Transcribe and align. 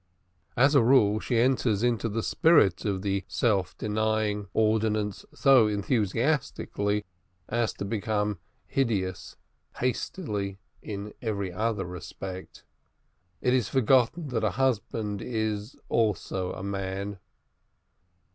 As 0.57 0.73
a 0.73 0.81
rule, 0.81 1.19
she 1.19 1.37
enters 1.37 1.83
into 1.83 2.09
the 2.09 2.23
spirit 2.23 2.85
of 2.85 3.03
the 3.03 3.23
self 3.27 3.77
denying 3.77 4.47
ordinance 4.51 5.25
so 5.31 5.67
enthusiastically 5.67 7.05
as 7.47 7.71
to 7.73 7.85
become 7.85 8.39
hideous 8.65 9.37
hastily 9.77 10.57
in 10.81 11.13
every 11.21 11.51
other 11.53 11.85
respect. 11.85 12.63
It 13.41 13.53
is 13.53 13.69
forgotten 13.69 14.29
that 14.29 14.43
a 14.43 14.49
husband 14.57 15.21
is 15.21 15.75
also 15.87 16.51
a 16.53 16.63
man. 16.63 17.19